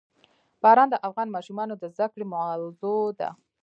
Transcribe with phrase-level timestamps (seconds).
[0.61, 3.29] باران د افغان ماشومانو د زده کړې موضوع ده.